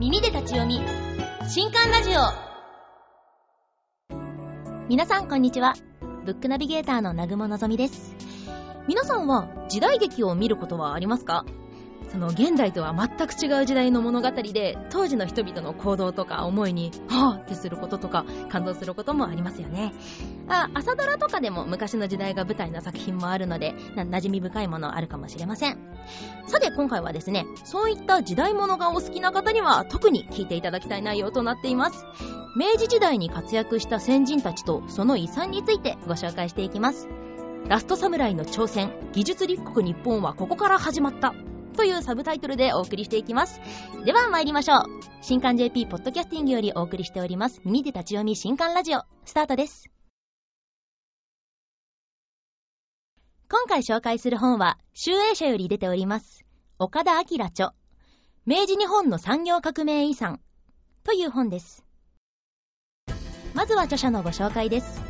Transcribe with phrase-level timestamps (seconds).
[0.00, 0.80] 耳で立ち読み。
[1.48, 2.14] 新刊ラジオ。
[4.88, 5.74] 皆さんこんにちは。
[6.24, 8.16] ブックナビゲーターの南雲のぞみです。
[8.88, 11.44] 皆さんは時代劇を見ることはありますか？
[12.14, 19.92] その現代とは全く違う時代の物語で当時の人々の行動とか思いにはぁってすることとか感動することもありますよね。
[20.46, 25.78] あ朝ドラとかでも昔の時代が舞台の作品もあるのでな馴染み深いものあるかもしれません。
[26.46, 32.06] さて今回はですねそういった時代物がお好きな方には特に聞いていただきたい内容となっています。
[32.56, 37.08] 明治時代に活躍した先人たちとその遺産についてご紹介していきます。
[37.66, 41.34] ラストサムライの挑戦技術立国日本はここから始まった。
[41.74, 43.60] というサブタイトルでお送りしていきます。
[44.04, 44.84] では参りましょう。
[45.20, 47.60] 新刊 JP ポッドキャスティングよりお送りしております。
[47.64, 49.90] 耳で立ち読み新刊ラジオ、スタートです。
[53.48, 56.44] 今回紹介する本は、集英社より出ております。
[56.78, 57.72] 岡田明著、
[58.46, 60.40] 明治日本の産業革命遺産
[61.04, 61.84] という本です。
[63.54, 65.00] まずは著者のご紹介です。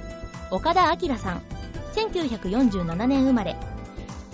[0.51, 1.43] 岡田明さん、
[1.95, 3.57] 1947年生まれ、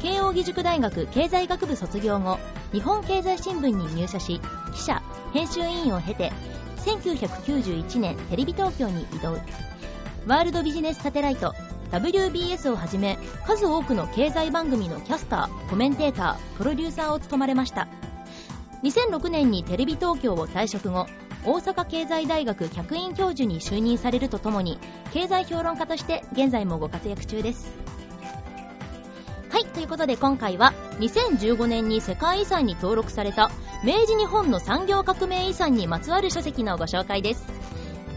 [0.00, 2.38] 慶應義塾大学経済学部卒業後
[2.72, 4.40] 日本経済新聞に入社し
[4.74, 6.32] 記者編集委員を経て
[6.78, 9.32] 1991年テレビ東京に移動。
[10.26, 11.54] ワールドビジネスサテライト
[11.90, 17.88] WBS をはじめ数多くの経済番組のキャスターコメンテータープロデューサーを務まれました。
[18.82, 21.06] 2006年にテレビ東京を退職後
[21.44, 24.78] 大阪経済大学客員教授に就任されるとともに
[25.12, 27.70] 経済評論家として現在もご活躍中です、
[29.72, 33.50] ということで今回は2015年に世界遺産に登録された
[33.84, 37.46] 明治日本の産業革命遺産にまつわる書籍のご紹介です。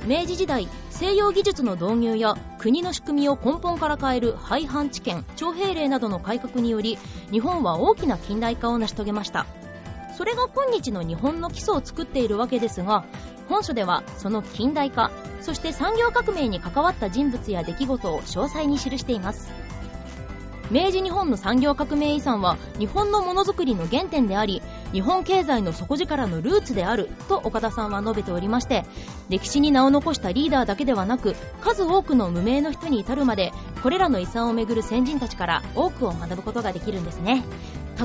[0.06, 6.98] 明治時代、西洋技術の導入や国の仕組みを根本から変える廃藩置県、徴兵令などの改革により
[7.32, 9.46] 日本は大きな近代化を成し遂げました。
[10.18, 13.06] それが今日の日本の基礎を作っているわけですが、
[13.48, 19.63] 本書ではその近代化、そして産業革命に関わった人物や出来事を詳細に記しています。
[20.72, 28.86] 明治日本の産業革命遺産は日本のものづくりの原点であり日本経済の底力のルーツであると岡田さんは述べておりまして
[29.30, 37.44] 歴史に名を残したリーダーだけではなく数多くの無名の人に至るまでこれらの遺産をめぐる先人たちから多くを学ぶことができるんですね。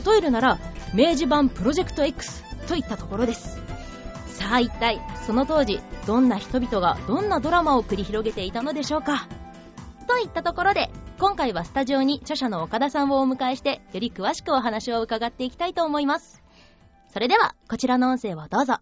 [0.05, 0.59] 例えるなら
[0.93, 3.61] 明治版プロジェクト X といったところです。
[4.27, 9.29] さあ一体その当時どんな人々がどんなドラマを繰り広げていたのでしょうか。
[10.07, 16.45] といったところで今回はスタジオに著者の岡田さんをお迎えしてより詳しくお話を伺っていきたいと思います
[17.13, 18.77] それではこちらの音声をどうぞ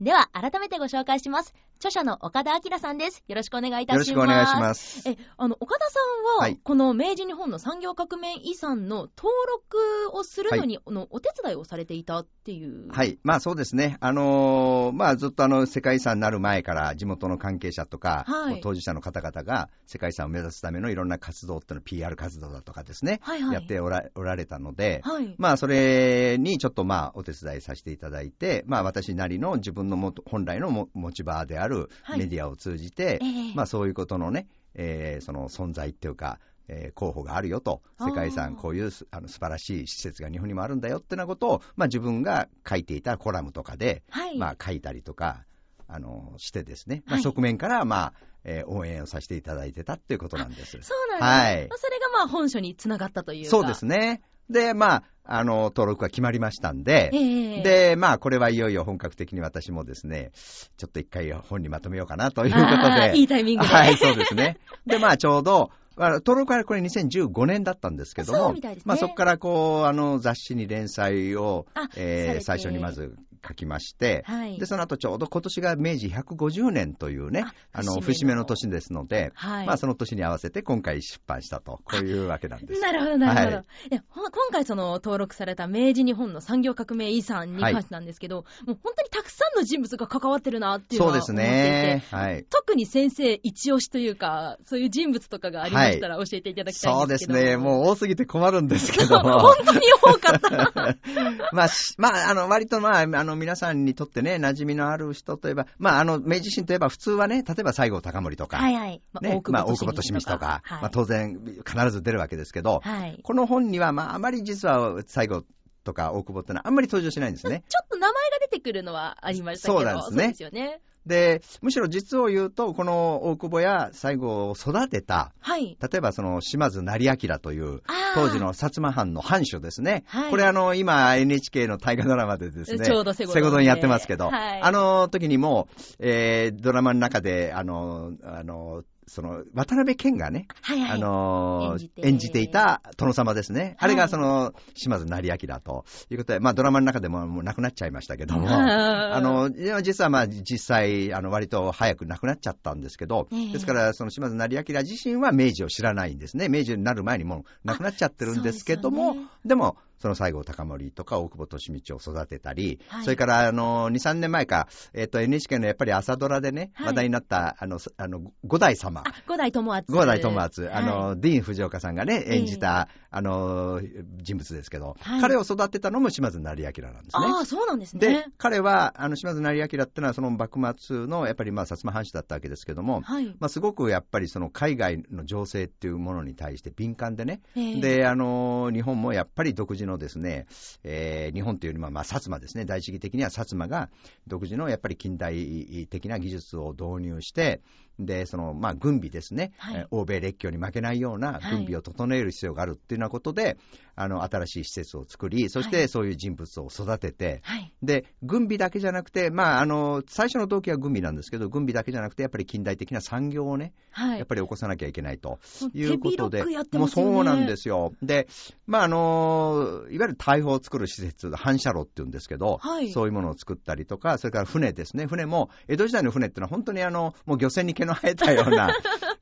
[0.00, 1.54] では、改めてご紹介します。
[1.82, 3.24] 著者の岡田明さんです。
[3.26, 4.10] よろしくお願いいたします。
[4.10, 5.02] よろしくお願いします。
[5.08, 12.88] え、あの、岡田さんは、はい、この明治日本の産業革命遺産の登録をするのに、はい、のお手伝いをされていたっていう。
[12.92, 13.18] はい。
[13.24, 13.96] まあそうですね。
[13.98, 31.71] あのー、まあずっとあの、世界遺産になる前から地元の関係者とか、はい、当事者の方々が世界遺産を目指すためのいろんな活動っていうの PR 活動だとかですね、はいはい、やっておらおられたので、はい、まあそれにちょっとまあお手伝いさせていただいて、まあ私なりの自分のも本来の持ち場である
[32.16, 36.38] メディアを通じて、はい、まあ、そういうことのね、えー、その存在っていうか、
[36.68, 45.44] えー、候補があるよと、世界遺産、こういうあの素晴らしい施設が日本にもあるんだよってなことを、まあ、自分が書いていたコラムとかで、はい、まあ、書いたりとか、
[45.88, 48.12] あのしてですね、まあ、側面から、まあ
[48.44, 50.80] えー、応援をさせていただいてたっていうことなんです。
[50.80, 54.22] そうなんです、はい、それがまあ本書につながったというそうですね。
[54.48, 60.32] で、まあ、あの、登録が決まりましたんで、えー、で、まあ、これはいよいよ本格的に私もですね、
[60.76, 62.66] ちょっと一回本にまとめようかなということ
[63.12, 63.16] で。
[63.16, 63.68] いいタイミングで。
[63.68, 64.58] はい、そうですね。
[64.86, 71.66] で、まあ、ちょうど、登録はこれ2015年だったんですけども、そ、ね、まあ、そこからこう、あの、雑誌に連載を、
[71.96, 73.14] えー、最初にまず
[73.46, 82.80] 書きまして、はい、でその後ちょうど今年が明治150年というね、あの節目の年ですので、はい、まあ、その年に合わせて今回出版したと、こういうわけなんです。
[82.80, 83.56] なるほど、なるほど。
[83.56, 92.04] はい、今回その登録された明治日本の産業革命遺産に関してなんですけど、もう本当にたくさんの人物が関わってるなっていうのは思っていて、そうですね。
[92.10, 97.56] はい、特に先生一押しというか、そういう人物とかがありましたら教えていただきたいんですけど、そうですね。
[97.56, 99.38] もう多すぎて困るんですけども。
[99.40, 100.96] 本当に多かった。
[101.52, 101.68] まあ、
[101.98, 109.02] まあ、あの、割とまあ、あの、の皆さんにとってね、馴染みのある人といえば、まあ、あの、明治維新といえば普通はね、例えば西郷隆盛とか、はいはい。
[109.12, 115.44] まあ、ね、大久保利通とか、はい、まあ、当然必ず出るわけですけど、はい、この本には、まあ、あまり実は西郷
[115.84, 117.64] とか大久保ってのはあんまり登場しないんですね。
[117.68, 120.22] ちょっと名前が出てくるのはありましたけど、そうなんですね。
[120.22, 120.80] そうですよね。
[121.06, 127.82] で、むしろ実を言うと、この大久保や西郷を育てた、はい、例えばその島津成明という、
[128.14, 130.04] 当時の薩摩藩の藩主ですね。
[130.06, 135.68] はい、これあの、今 NHK の大河ドラマでですね、ちょうどセゴドンやってますけど、はい、あの時にも、
[135.98, 142.42] えー、ドラマの中で、あの、あの、その、渡辺謙がね、はいはい、あのー、演じて。
[142.42, 143.76] いた殿様ですね。
[143.78, 149.50] あれがその、島津成明ということで、まあドラマの中でももう亡くなっちゃいましたけども、 あの、
[149.82, 156.48] 実はまあ実際、あの、割と早く亡くなっちゃったんですけど、ですからその島津成明自身は明治を知らないんですね。
[156.48, 169.04] 明治になる前にもう亡くなっちゃってるんですけども、でね、でも、その西郷隆盛とか大久保利通を育てたり、はい、それからあの2、3年前か、えっ、ー、と NHK のやっぱり朝ドラでね、はい、話題になったあのあの五代様。
[169.28, 169.92] 五代友厚。
[169.92, 170.74] 五代友厚。
[170.74, 173.80] あの、ディーン・藤岡さんがね、演じた、えー、あの
[174.16, 177.26] 人物ですけど、彼を育てたのも島津成明なんですね。
[177.26, 178.00] ああ、そうなんですね。
[178.00, 183.02] で、彼は、あの島津成明っていうのは、その幕末のやっぱりまあ薩摩藩主だったわけですけども、
[183.38, 190.46] まあ、すごくやっぱりその海外の情勢っていうものに対して敏感でね、えー、で、あの日本もやっぱり独自ののですね、
[190.82, 193.90] えー、日本というよりも、まあ、薩摩ですね、第一義的には薩摩が
[194.26, 197.60] 独自のやっぱり近代的な技術を導入して、
[198.06, 203.56] で、その、まあ、軍備ですね、はい、欧米列強に負けないような軍備を整える必要があるっていうようなことで、はい、
[203.96, 215.38] あの、新しい施設を作り、そしてそういう人物を育てて、はい、で、軍備だけじゃなくて、まあ、あの、最初の動機は軍備なんですけど、軍備だけじゃなくて、やっぱり近代的な産業をね、やっぱり起こさなきゃいけないと
[215.74, 217.92] いうことで、ね、もうそうなんですよ。
[218.02, 218.28] で、
[218.66, 222.60] まあ、あの、いわゆる大砲を作る施設、反射炉っていうんですけど、
[222.92, 228.74] そういうものを作ったりとか、それから船ですね、船も、江戸時代の船っていうのは本当にあの、もう漁船に毛の生えたような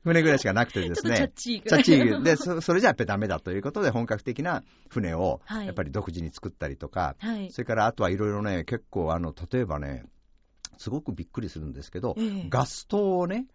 [0.03, 1.15] 船ぐらいしかなくてですね。
[1.15, 1.69] チャッチー。
[1.69, 2.23] チャッチー。
[2.23, 10.05] でそ、それじゃやっぱりダメだということで、本格的な船をやっぱり独自に作ったりとか、はい、それからあとはいろいろね、結構あの、例えばね、
[10.77, 13.45] すごくびっくりするんですけど、ええ、ガス灯をね、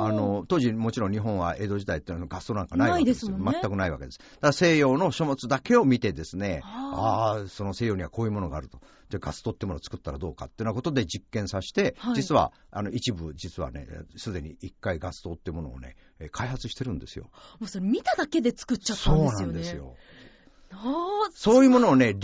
[0.00, 4.18] あの当時、もちろん日本は江戸時代っていうのはガストなんかないわけですよ、ね、全くないわけです。
[4.18, 13.86] だから西洋の書物だけを見て、ですねああ、その西洋にはこういうものがあると、じゃあガストってものを作ったらどうかっていうようなことで実験させて、はい、実はあの一部、実はね、
[14.16, 15.96] すでに一回ガストっていうものをね、
[16.30, 17.24] 開発してるんですよ。
[17.58, 19.34] もうそれ見ただけで作っちゃったんですよね。
[19.34, 19.96] そうなんですよ。
[21.34, 22.16] そういうものをね、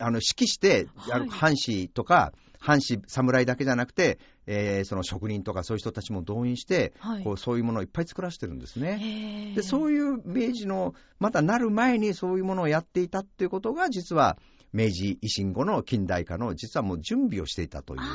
[0.00, 4.18] あの指揮して、はい、藩士とか、藩士、侍だけじゃなくて、
[4.50, 9.52] えー、その職人とかそういう人たちも動員して、はい、こうそういうものをいっぱい作らせてるんですね。
[9.54, 14.38] でそういう明治の、またなる前にそういうものをやっていたっていうことが、実は
[14.72, 18.06] 明治維新後の近代化の、実はもう準備をしていたというね、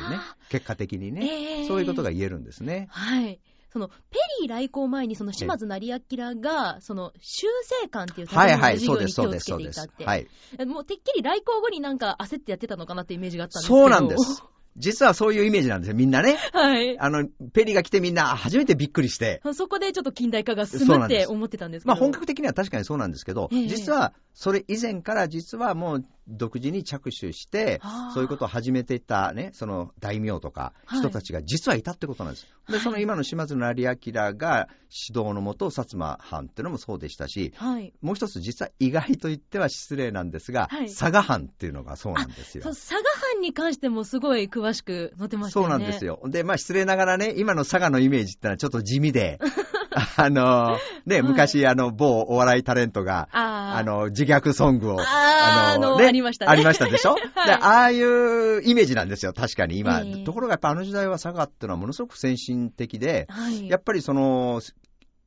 [0.50, 2.88] 結果的にね、そういうことが言えるんですね。
[2.90, 3.40] はい。
[3.72, 3.96] そのペ
[4.42, 10.28] リー来航前にその島津成明が、その修正館っていう建物の事業に気をつけていたって、はい
[10.58, 13.80] はい、もうてっきり来航後になんか焦ってやってたのかなってイメージがあったんですけど。
[13.80, 14.44] そうなんです。
[14.78, 16.38] 実はそういうイメージなんですよ、みんなね。
[16.52, 17.00] はい。
[17.00, 19.42] あの、ペリーが来てみんな初めてびっくりして。
[19.54, 21.88] そこでちょっと近代化が進むって思ってたんですけど。
[21.90, 27.82] まあ本格的には確かにそうなんですけど、えー、実はそれ以前から実はもう独自に着手して、
[28.14, 32.48] そういうことを始めていったね、その大名とか人たちが実はいたってことなんです。
[32.66, 42.64] はい、で、その今の島津成明が指導のもと、薩摩藩っていうのもそうでしたし、はい、もう一つ実は意外と言っては失礼なんですが、はい、佐賀藩っていうのがそうなんですよ。
[42.64, 42.98] 佐賀
[43.34, 45.66] 藩に関してもすごい詳しく載ってましたね。
[45.66, 46.22] そうなんですよ。
[46.26, 49.40] で、まあ失礼ながらね、今の佐賀のイメージってのはちょっと地味で、
[50.18, 56.52] あの、ね、昔、あの、某お笑いタレントが、あの、自虐ソングを、あの、ね、ありましたね。
[56.52, 59.78] ありましたでしょ、 はい、で、ああいうイメージなんですよ、確かに。
[59.78, 60.00] 今。
[60.00, 64.62] えー、ところがやっぱあの時代は佐賀っていうのはものすごく先進的で、はい、やっぱりその、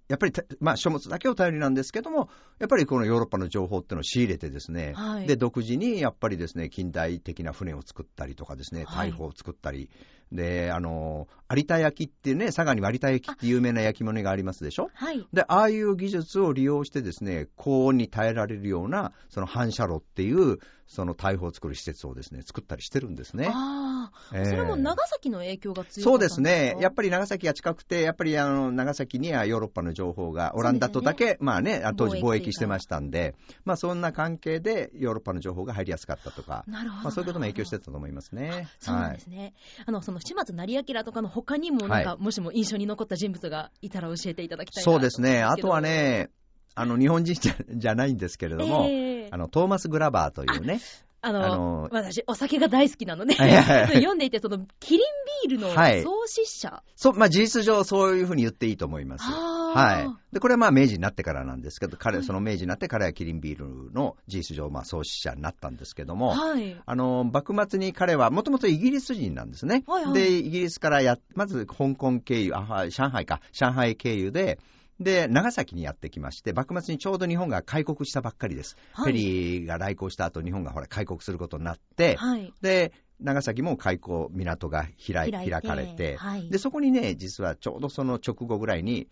[0.09, 9.89] やっぱり、まあ、書物だけを頼りなんですけども、やっぱりこのヨーロッパの情報っていうのを仕入れてですね、はい、で、独自にやっぱりですね、近代的な船を作ったりとかですね、大砲を作ったり、はい
[10.33, 14.91] で、あの、有田焼っていうね、佐賀に有田焼って有名な焼き物がありますでしょ？
[14.93, 15.25] はい。
[15.33, 20.59] で、ああいう技術を利用してですね、高温に耐えられるような、その反射炉っていう、
[20.89, 23.53] その大砲を作る施設をですね、作ったりしてるんですね。
[23.53, 23.86] ああ、
[24.33, 26.77] えー、それも長崎の影響が強いそうですね。
[26.81, 37.03] やっぱり長崎が近くて、やっぱりあの、長崎にはヨーロッパの情報が、オランダとだけ、ね、まあね、当時貿易してましたんで、まあそんな関係でヨーロッパの情報が入りやすかったとか、なるほど。
[37.05, 38.69] まあそういうことも影響してたと思いますね。
[38.81, 39.39] そうなんですね。
[39.39, 39.53] はい、
[39.87, 45.43] あの、その島津成明とかの他にも、なんか、はい、もしも印象に残った人物がいたら教えていただきたいそうですね。
[45.43, 46.31] あとはね、
[46.75, 50.81] あの、日本人じゃじゃないんですけれども、えー、あの、トーマス・グラバーというね、
[51.27, 53.35] あの、あの私、お酒が大好きなので、
[53.93, 55.71] 読んでいて、その、キリンビールの
[56.03, 59.25] 創始者、はい、そう、まあ、事実上そういうふうに言っていいと思います。
[59.27, 60.35] あはい。
[60.35, 66.81] で、これはまあ明治になってからなんですけど、彼、その明治になって彼はキリンビールの事実上、まあ創始者になったんですけども、はい。
[66.85, 69.85] あの、幕末に彼はもともとイギリス人なんですね。
[69.87, 74.59] はいはい、で、イギリスからや、まず香港経由、あ、上海か、上海経由で、
[75.01, 78.77] で、長崎にやってきまして、幕末にちょうど日本が開国したばっかりです。
[78.93, 89.09] はい、リーが来航した後、日本がほら開国することになって、はい、で、長崎も開港、港が開開かれて、はい、で、そこにね、実はちょうどその直後ぐらいに、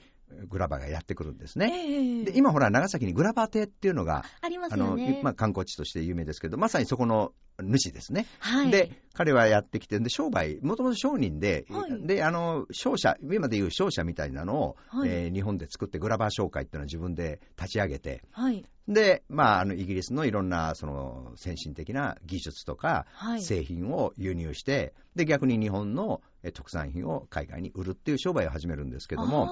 [0.48, 1.72] グラバーがやってくるんですね。
[1.72, 5.06] えー、で今ほら、長崎にグラバー邸っていうのが、ありますよね。
[5.06, 8.26] あのまあ、観光地として有名ですけど、まさにそこの主ですね。
[8.40, 23.06] はい、で、彼はやってきて、で、商売、もともと商人で、はい、で、あの、商社、今でいう商社みたいなのを、はい、えー、日本で作って、グラバー商会っていうのを自分で立ち上げて、はい、で、まあ、あの、イギリスのいろんな、その、先進的な技術とか、
[23.38, 26.20] 製品を輸入して、で、逆に日本の
[26.52, 29.48] 特産品を海外に売るっていう商売を始めるんですけども、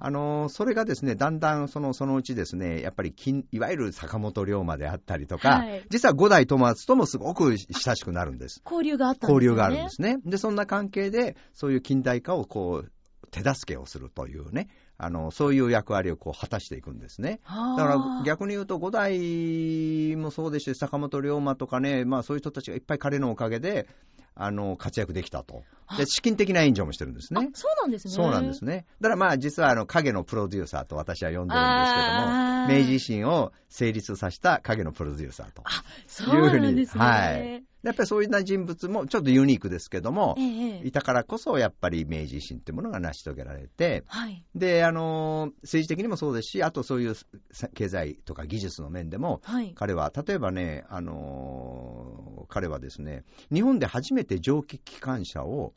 [0.00, 3.14] あのそれがですね、だんだんそのそのうちですね、やっぱり
[3.50, 8.62] いわゆる坂本龍馬であったりとか、はい、実は五代友達ともすごく親しくなるんです。
[8.64, 9.32] 交流があったね。
[9.32, 10.18] 交流があるんですね。
[10.24, 12.92] で、そんな関係で、そういう近代化をこう、
[13.30, 14.68] 手助けをするというね、
[14.98, 17.40] あのそういう役割をこう果たしていくんですね。
[17.44, 23.88] だから逆に言うと、五代もそうですし、坂本龍馬とかね、まあ、そういう人たちがいっぱい彼のおかげで、
[24.34, 25.62] あの活躍できたと。
[25.98, 27.50] で、資金的な援助もしてるんですね。
[27.52, 28.14] そうなんですね。
[28.14, 28.86] そうなんですね。
[29.00, 35.62] だからまあ、実はあの影のプロデューサーと私は呼んでるんですけども、明治維新を成立させた影のプロデューサーと。
[35.64, 37.04] あ、そうなんですね。
[37.04, 37.64] はい。
[37.82, 47.14] やっぱりそういう人物もちょっとユニークですけども、ええ、いたからこそ、やっぱり明治維新っていうものが成し遂げられて、はい、で、あの、政治的にもそうですし、あとそういう
[47.74, 55.74] 経済とか技術の面でも、はい、彼は、例えばね、あの、彼はですね、日本で初めて蒸気機関車を、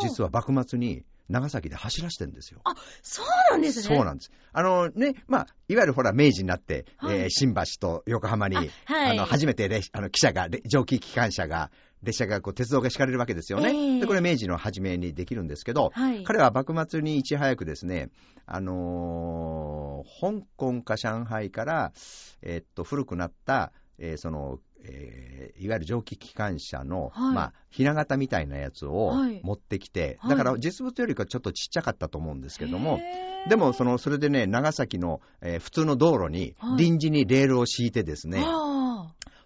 [0.00, 2.60] 実は幕末に長崎で走らせてるんですよ。
[2.64, 3.96] あ、そうなんですね。
[3.96, 4.32] そうなんです。
[4.52, 11.70] あのね、まあ、いわゆるほら、明治になって、はい、えー、新橋と横浜に、あはい、あの、初めてあの、汽車が、蒸気機関車が、
[12.02, 18.10] 列車がこう鉄道が敷かれるわけですよね、えー、でこれ、明治の初めにできるんですけど、はい、彼は幕末にいち早くですね、
[18.46, 21.92] あのー、香港か上海から、
[22.40, 33.00] えー、っと古くなった、えー、そのえー、いわゆる蒸気機関車の、はい、まあ、ひな形みたいなやつを持ってきて、はい、だから実物よりかちょっとちっちゃかったと思うんですけども、
[33.48, 38.44] でもその、それでね、長崎の、えー、普通の道路に、臨時にレールを敷いてですね、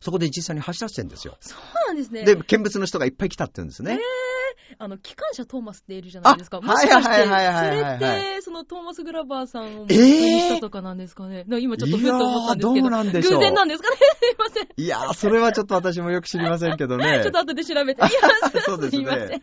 [0.01, 1.37] そこで実際に走らせてるんですよ。
[1.41, 2.25] そうなんですね。
[2.25, 4.01] で、見物の人がいっぱい来たって言うんですね。
[4.79, 6.61] あの、機関車トーマスっているじゃないですか。
[6.61, 11.45] もしかして、それって、そのトーマス・グラバーさんを元にしたとかなんですかね。
[11.49, 12.75] えー、今ちょっとふっと思ったんですけど。
[12.75, 13.39] どうなんでしょう。
[13.39, 13.97] 偶然なんですかね。
[13.97, 14.69] すいません。
[14.77, 17.21] いやー、それはちょっと私もよく知りませんけどね。
[17.25, 18.09] ちょっと後で調べてみ
[18.43, 18.61] ます。
[18.65, 19.41] そうですね。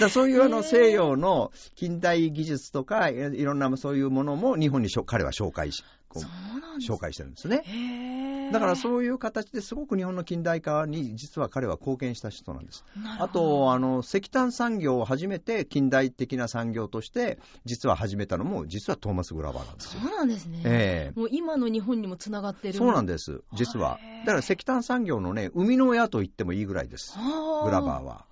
[0.00, 5.84] だそういうあの西洋の近代技術とか、いろんなそういうものも日本に彼は紹介し、
[6.80, 8.50] 紹介してるんですね。
[8.52, 12.84] だからそういう形ですごく日本の近代化に実は彼は貢献した人なんです。
[13.18, 20.00] あとあの石炭産業を初めて近代的な産業として実は始めたのも実はトーマス・グラバーなんですよ。
[20.02, 20.60] そうなんですね。
[20.64, 22.74] えー、もう今の日本にもつながってる。
[22.74, 23.42] そうなんです。
[23.54, 23.98] 実は。
[24.26, 27.16] だから石炭産業のね生みの親と言ってもいいぐらいです。
[27.64, 28.26] グラバーは。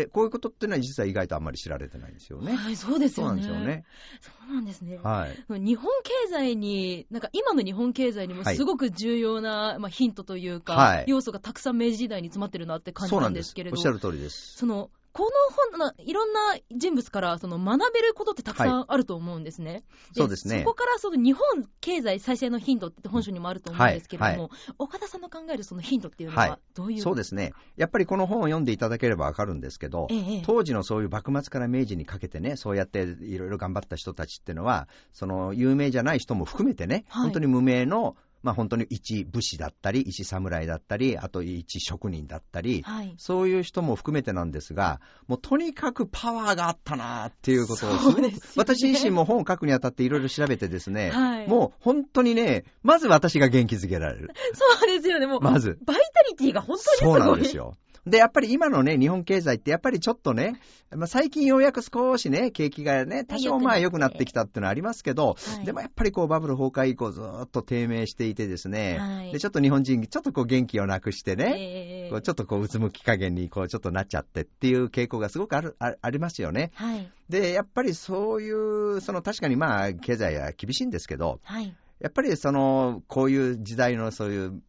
[0.00, 2.54] で、こういうことっていうのは実は意外とあんまり知られてないんですよね。
[2.54, 3.42] はい、そうですよね。
[3.42, 3.84] そうなんですよね。
[4.20, 4.98] そうなんですね。
[5.02, 5.60] はい。
[5.60, 14.56] 日本経済に、なんか今の日本経済にもすごく重要な、はい、まあ、ヒントというか、はい、要素がたくさん明治時代に詰まってるなって感じなんですけれどおっしゃる通りです。
[14.56, 15.30] その、この
[15.78, 16.40] 本、いろんな
[16.70, 19.72] 人物からその学べることってたくさんあると思うんですね。
[19.72, 19.82] はい、
[20.14, 20.60] そうですね。
[20.60, 21.42] そこからその日本
[21.80, 27.52] 経済再生のヒントって本書にもあると思うんですけれども、はいはい、岡田さんの考えるそのヒントっていうのはどういう、そうですね。
[27.76, 54.30] やっぱりこの本を読んでいただければわかるんですけど、ええ、当時のそういう幕末から明治にかけてね、そうやっていろいろ頑張った人たちっていうのは、その有名じゃない人も含めてね、本当に無名のまあ、本当に一武士だったり、一侍だったり、あと一職人だったり、はい、そういう人も含めてなんですが、もうとにかくパワーがあったなっていうことを、ね、私自身も本を書くにあたっていろいろ調べてですね、はい、もう本当にね、まず私が元気づけられる。
[54.54, 55.78] そうですよね、もう、まず。
[55.84, 57.20] バイタリティが本当にすごい。
[57.20, 57.76] そうなんですよ。
[58.06, 60.60] で、やっぱり今のね、日本経済ってやっぱりちょっとね、
[60.96, 64.24] まあ、最近ようやく少しね、景気がね、多少まあ良くなって。
[64.30, 76.70] きたっていうのはありますけど、はい、でもやっぱりこうバブル崩壊以降ずっと低迷していてですね、はい、で、ちょっと日本人、ちょっとこう元気をなくしてね、えー、こうちょっとこううつむき加減にこうちょっとなっちゃってっていう傾向がすごくある、あありますよね。
[76.74, 84.62] はい、で、やっぱりそういう、その確かにまあ経済は厳しいんですけど、はい、やっぱりその、こういう時代のそういう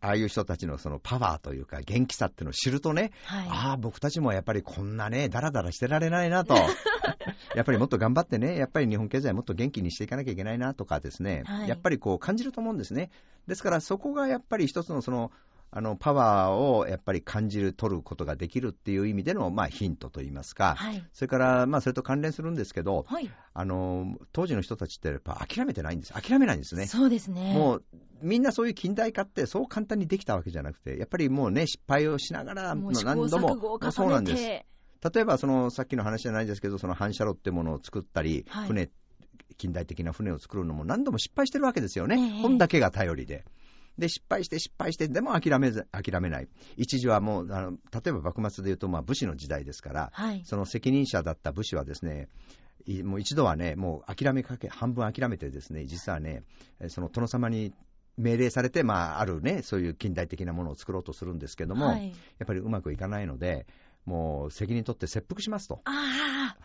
[0.00, 6.54] ああいう人たちのそのパワーというか元気さっていうのを知るとね、はい、ああ、僕たちもやっぱりこんなね、だらだらしてられないなと、
[7.56, 13.10] やっぱりもっと頑張ってね、やっぱり日本経済もっと元気にしていかなきゃいけないなとかですね、はい、やっぱりこう感じると思うんですね。
[13.48, 15.32] ですからそこがやっぱり一つのその、
[15.70, 26.86] あのパワーをやっぱり感じる、取ることができるっていう意味での、まあ、ヒントといいますか、はい、それから、まあ、それと関連するんですけど、はい、あの当時の人たちってやっぱ諦めてないんです、諦めないんですね。
[26.86, 27.54] そうですね。
[27.54, 27.84] もう
[28.22, 34.42] みんなそういう近代化ってそう簡単にできたわけじゃなくて、やっぱりもうね、失敗をしながら、何度も、そうなんです。
[34.42, 38.90] 例えばそのさっきの話じゃないですけど、その反射炉ってものを作ったり、はい、船、
[39.56, 43.44] 近代的な船を作るのも何度も失敗してるわけですよね、えー、本だけが頼りで。
[43.98, 46.48] で、失敗して失敗して、でも諦めず、諦めない。
[46.76, 52.28] 一時はもう、あの例えば幕末でいうと、まあ、武士の時代ですから、はい、その責任者だった武士はですね、
[53.04, 56.44] もう一度はね、もう諦めかけ、半分諦めてですね、実はね、
[56.88, 57.74] その殿様に
[58.16, 62.14] 命令されて、まあ、あるね、そういう近代的なものを作ろうとするんですけども、はい、や
[62.44, 63.66] っぱりうまくいかないので、
[64.08, 65.82] もう責任取って切腹しますと。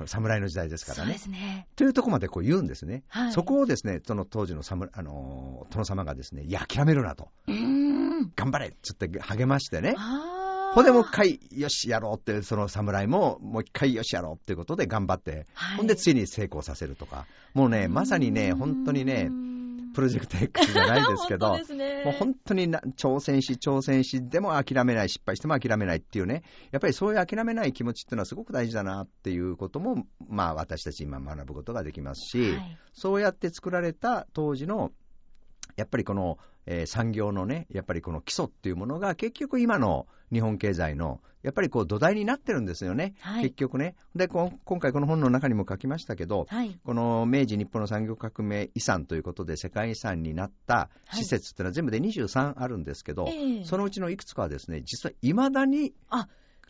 [0.05, 1.19] 侍の時代ですからね。
[1.27, 3.03] ねというところまでこう言うんですね。
[3.09, 7.29] はい、そこをですね、その当時の侍あの殿様がですね、いや、諦めるなと。
[7.47, 9.95] 頑張れっつって励ましてね。
[10.73, 19.29] ほんでもう一回、よし、やろうって、その侍ももう一回よし、やろうっていうことで頑張って、はい、ほんでついに成功させるとか、もうね、まさにね、本当にね、
[19.93, 34.91] プロジェクト X じゃないですけど、 ね、もう本当に挑戦し、挑戦し、でも諦めない、失敗しても諦めないっていうね、やっぱりそういう諦めない気持ちっていうのはすごく大事だなっていうことも、まあ、私たち今学ぶことができますし、はい、そうやって作られた当時の、
[35.75, 43.95] やっぱりこの、えー、産業のね、やっぱりこの基礎っていうものが結局今の日本経済のやっぱりこう土台になってるんですよね、はい、結局ね。
[44.15, 55.93] で今回この本の中にも書きましたけど、はい、この明治日本の産業革命遺産ということで世界遺産になった施設っていうのは全部で23あるんですけど、はい、そのうちのいくつかはですね、実はいまだに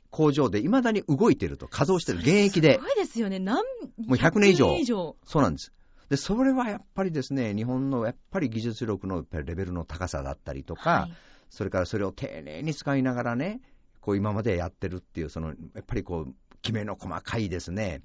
[0.09, 2.75] 工場でいまだに動いてると、稼働してる、現役で。
[2.75, 3.61] すごいですよね、何も
[4.09, 4.75] う100年以上。
[4.75, 5.71] 以上そうなんです。
[6.09, 11.13] で、それはやっぱりですね、日本のやっぱり技術力のレベルの高さだったりとか、はい、
[11.49, 13.61] それからそれを丁寧に使いながらね、
[14.01, 18.01] こう今までやってるっていう、そのやっぱりこう、きめの細かいですね、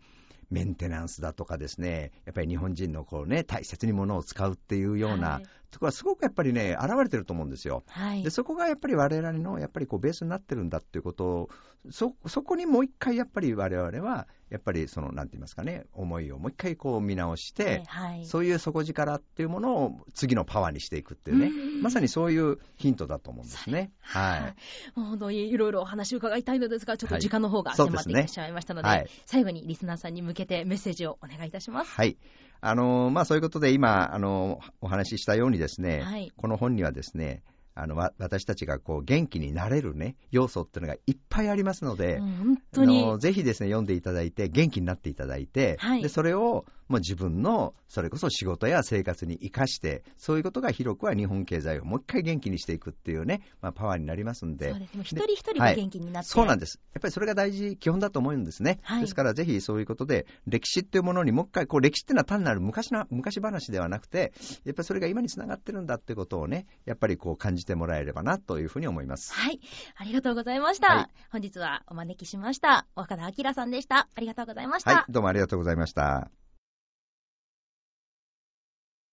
[0.50, 7.84] メンテナンスだとかですね、やっぱり日本人のこうね、大切にものを使うっていうような、はい、ところはすごくやっぱりね、現れてると思うんですよ。
[7.88, 11.50] はい、でそこがやっぱり我々のやっぱりこうベースになってるんだっていうことを、
[11.90, 23.92] そそこにもう一回やっぱり我々はやっぱりその、なんて言いますかね、思いをもう一回こう見直して、はい、そういう底力っていうものを次のパワーにしていくっていうね、うまさにそういうヒントだと思うんですね。
[24.00, 24.54] は
[24.94, 24.98] い。
[24.98, 31.90] もう本当にいろいろお話を伺いたいのですが、ちょっと時間の方が迫ってきてしまいましたので、はいでね、最後にリスナーさんに向けてメッセージをお願いいたします。
[31.90, 32.16] はい。
[32.60, 37.42] あのまあ、そういうことで今、あのお話ししたようにですね、はい、この本にはですね、
[37.74, 43.18] あの私たちがこう元気になれる、ね、要素っていうのがいっぱいありますので、本当に。
[43.20, 64.32] ぜひですね読んでいただいて、元気になっていただいて、はい、でそれをもう自分のそれこそ仕事や生活に生かして、そういうことが広くは日本経済をもう一回元気にしていくっていうね、まあ、パワーになりますんで、そうです一人一人が元気になって、はい、そうなんです、やっぱりそれが大事、基本だと思うんですね、はい、ですからぜひそういうことで、歴史っていうものにもう一回、こう歴史っていうのは単なる昔な昔話ではなくて、
[64.64, 69.32] やっぱりそれが今につながってるんだってことをね、やっぱりこう感じてもらえればなというふうに思います。
[69.32, 69.60] はい、
[69.96, 70.94] ありがとうございました。
[70.94, 74.08] はい、本日はお招きしました、岡田明さんでした。
[74.14, 74.90] ありがとうございました。
[74.94, 76.30] はい、どうもありがとうございました。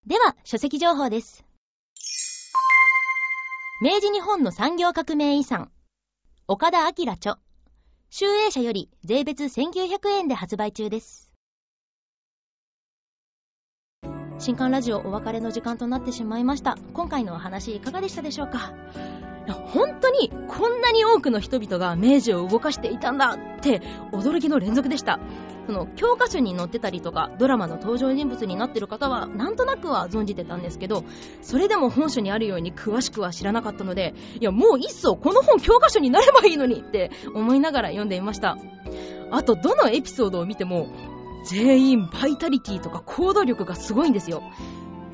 [0.08, 1.44] では、書籍情報です。
[3.82, 5.72] 明治日本の産業革命遺産、
[6.48, 7.40] 岡田明著、
[8.12, 11.32] 集英社より税別1900円で発売中です。
[14.38, 16.78] 新刊ラジオお別れの時間となってしまいました。
[16.94, 18.74] 今回のお話いかがでしたでしょうか？
[19.54, 23.82] 本当にこんなに多くの人々が明治を動かしていたんだって
[24.12, 25.20] 驚きの連続でした。
[25.66, 31.04] その教科書に載ってたりとかドラマの登場人物になってる方はなんとなくは存じてたんですけど
[31.42, 38.58] それでも本書にあるように詳しくは知らなかったのでいやもういっそこの本教科書になればいいのにって思いながら読んでいました
[39.32, 40.88] あとどのエピソードを見ても
[41.46, 44.44] 全員バイタリティとか行動力がすごいんですよ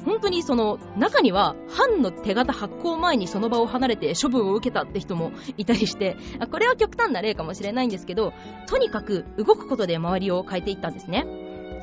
[0.05, 6.17] 本当にその中には藩の手形発行前にその場を離れて処分を受けたって人もいたりして
[6.51, 8.33] これは極端な例かもしれないんですけど
[8.67, 11.25] とにかく動くことで周りを変えていったんですね。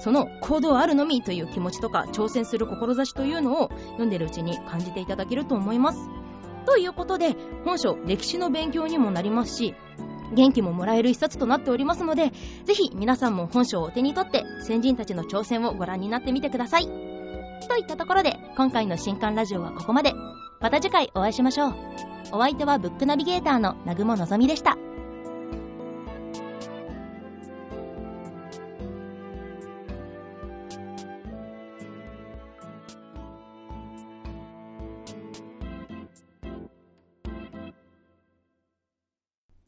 [0.00, 6.08] その行動あるのみという気持ちとか挑戦する志というのを読んでるうちに感じていただけると思います。
[6.66, 9.74] ということで本書歴史の勉強にもなりますし
[10.34, 12.32] 元気ももらえる一冊となっておりますので
[12.64, 17.07] ぜひ皆さんも本書をお手に取って先人たちの挑戦をご覧になってみてください。
[17.66, 20.12] といったところで、今回の新刊ラジオはここまで。
[20.60, 21.74] また次回お会いしましょう。
[22.32, 24.76] お相手はブックナビゲーターの南雲のぞみでした。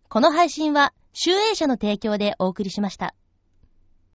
[0.08, 3.14] この配信は、集英社の提供でお送りしました。